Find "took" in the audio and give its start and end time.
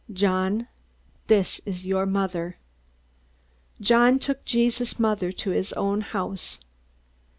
4.17-4.43